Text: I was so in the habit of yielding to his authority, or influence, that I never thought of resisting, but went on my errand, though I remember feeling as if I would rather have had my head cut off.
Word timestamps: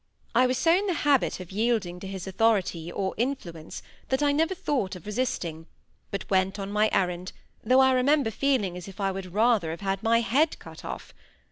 I 0.33 0.47
was 0.47 0.57
so 0.57 0.75
in 0.75 0.87
the 0.87 0.95
habit 1.05 1.39
of 1.39 1.51
yielding 1.51 1.99
to 1.99 2.07
his 2.07 2.25
authority, 2.25 2.91
or 2.91 3.13
influence, 3.17 3.83
that 4.09 4.23
I 4.23 4.31
never 4.31 4.55
thought 4.55 4.95
of 4.95 5.05
resisting, 5.05 5.67
but 6.09 6.27
went 6.27 6.57
on 6.57 6.71
my 6.71 6.89
errand, 6.91 7.33
though 7.63 7.81
I 7.81 7.91
remember 7.91 8.31
feeling 8.31 8.75
as 8.75 8.87
if 8.87 8.99
I 8.99 9.11
would 9.11 9.31
rather 9.35 9.69
have 9.69 9.81
had 9.81 10.01
my 10.01 10.21
head 10.21 10.57
cut 10.57 10.83
off. 10.83 11.13